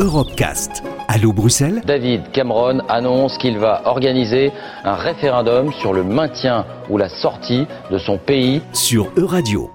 [0.00, 0.82] Europecast.
[1.08, 4.50] Allô Bruxelles David Cameron annonce qu'il va organiser
[4.82, 9.70] un référendum sur le maintien ou la sortie de son pays sur Euradio.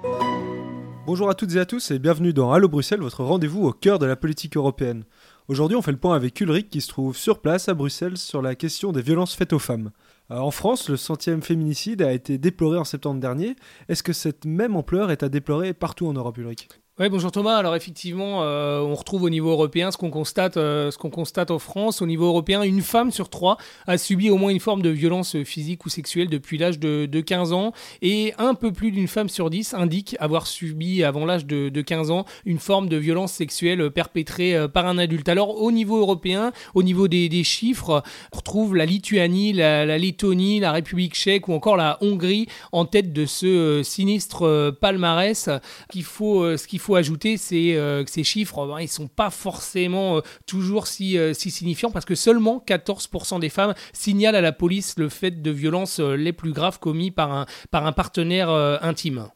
[1.06, 4.00] Bonjour à toutes et à tous et bienvenue dans Allo Bruxelles, votre rendez-vous au cœur
[4.00, 5.04] de la politique européenne.
[5.48, 8.42] Aujourd'hui, on fait le point avec Ulrich qui se trouve sur place à Bruxelles sur
[8.42, 9.92] la question des violences faites aux femmes.
[10.32, 13.56] Euh, en France, le centième féminicide a été déploré en septembre dernier.
[13.90, 16.68] Est-ce que cette même ampleur est à déplorer partout en Europe, Ulrich?
[16.98, 17.58] Oui, bonjour Thomas.
[17.58, 21.52] Alors effectivement, euh, on retrouve au niveau européen ce qu'on constate, euh, ce qu'on constate
[21.52, 22.02] en France.
[22.02, 25.44] Au niveau européen, une femme sur trois a subi au moins une forme de violence
[25.44, 29.50] physique ou sexuelle depuis l'âge de, 15 ans, et un peu plus d'une femme sur
[29.50, 34.56] dix indique avoir subi avant l'âge de, 15 ans une forme de violence sexuelle perpétrée
[34.56, 35.28] euh, par un adulte.
[35.28, 40.72] Alors au niveau européen, au niveau des, chiffres, on retrouve la Lituanie, la, Lettonie, la
[40.72, 45.50] République tchèque ou encore la Hongrie en tête de ce sinistre palmarès.
[45.90, 49.32] Qu'il faut, ce qu'il faut ajouter, c'est euh, que ces chiffres, ben, ils sont pas
[49.32, 54.42] forcément euh, toujours si, euh, si signifiants parce que seulement 14% des femmes signalent à
[54.42, 58.50] la police le fait de violences les plus graves commis par un, par un partenaire
[58.50, 59.28] intime.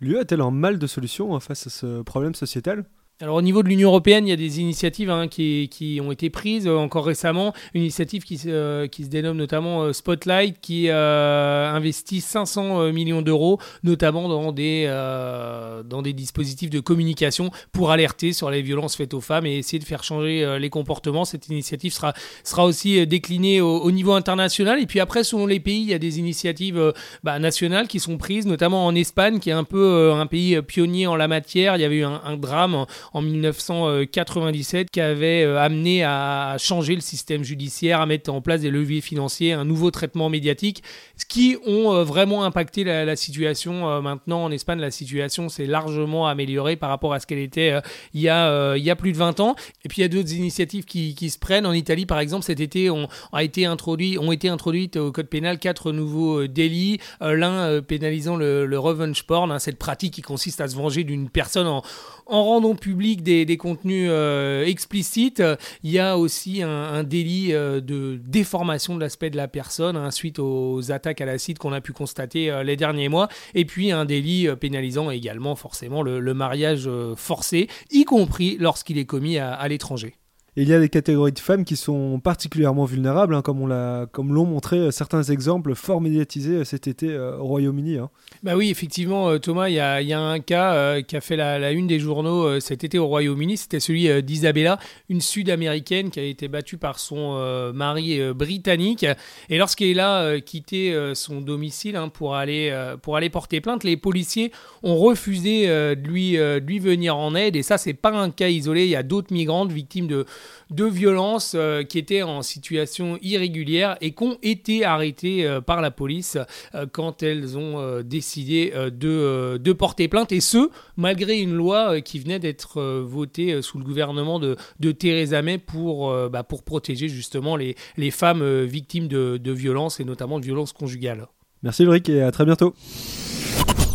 [0.00, 2.84] L'UE a-t-elle un mal de solution hein, face à ce problème sociétal?
[3.20, 6.30] Alors au niveau de l'Union européenne, il y a des initiatives hein, qui, ont été
[6.30, 7.52] prises euh, encore récemment.
[7.74, 14.28] Une initiative qui, euh, se dénomme notamment euh, Spotlight, qui investit 500 millions d'euros, notamment
[14.28, 19.80] dans des, dispositifs de communication pour alerter sur les violences faites aux femmes et essayer
[19.80, 21.24] de faire changer les comportements.
[21.24, 24.80] Cette initiative sera, sera aussi déclinée au, niveau international.
[24.80, 26.92] Et puis après, selon les pays, il y a des initiatives
[27.24, 31.06] bah, nationales qui sont prises, notamment en Espagne, qui est un peu un pays pionnier
[31.06, 31.76] en la matière.
[31.76, 37.42] Il y avait eu un, drame 1997 qui avait euh, amené à changer le système
[37.42, 40.82] judiciaire, à mettre en place des leviers financiers, un nouveau traitement médiatique,
[41.16, 43.88] ce qui ont euh, vraiment impacté la, situation.
[43.88, 47.80] Euh, maintenant, en Espagne, la situation s'est largement améliorée par rapport à ce qu'elle était
[48.14, 49.56] il, y a, il y a plus de 20 ans.
[49.84, 51.66] Et puis, il y a d'autres initiatives qui, se prennent.
[51.66, 55.28] En Italie, par exemple, cet été, on, a été introduit, ont été introduites au code
[55.28, 56.98] pénal quatre nouveaux délits.
[57.20, 61.66] L'un pénalisant le, revenge porn, hein, cette pratique qui consiste à se venger d'une personne
[61.66, 61.82] en,
[62.26, 65.42] en rendant public des, contenus euh, explicites,
[65.82, 70.10] il y a aussi un, délit euh, de déformation de l'aspect de la personne hein,
[70.10, 73.92] suite aux attaques à l'acide qu'on a pu constater euh, les derniers mois, et puis
[73.92, 80.14] un délit pénalisant également forcément le, mariage forcé, y compris lorsqu'il est commis à l'étranger
[80.62, 84.34] il y a des catégories de femmes qui sont particulièrement vulnérables, hein, comme, on comme
[84.34, 87.98] l'ont montré euh, certains exemples fort médiatisés euh, cet été euh, au Royaume-Uni.
[87.98, 88.10] Hein.
[88.42, 92.00] Bah oui, effectivement, Thomas, il y a, un cas qui a fait la, une des
[92.00, 93.56] journaux cet été au Royaume-Uni.
[93.56, 99.06] C'était celui d'Isabella, une Sud-américaine qui a été battue par son mari britannique.
[99.48, 104.52] Et lorsqu'elle a quitté son domicile hein, pour, aller, pour aller porter plainte, les policiers
[104.82, 107.56] ont refusé de, lui, lui venir en aide.
[107.56, 108.84] Et ça, c'est pas un cas isolé.
[108.84, 110.26] Il y a d'autres migrantes victimes de
[110.70, 115.80] de violences euh, qui étaient en situation irrégulière et qui ont été arrêtées euh, par
[115.80, 116.38] la police
[116.74, 120.32] euh, quand elles ont décidé de, porter plainte.
[120.32, 125.42] Et ce, malgré une loi qui venait d'être votée sous le gouvernement de, de Theresa
[125.42, 130.40] May pour, bah, pour protéger justement les, les femmes victimes de, de violences et notamment
[130.40, 131.26] de violences conjugales.
[131.62, 132.74] Merci Ulrich et à très bientôt.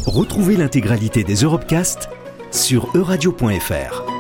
[0.06, 2.10] Retrouvez l'intégralité des Europecast
[2.52, 4.13] sur euradio.fr.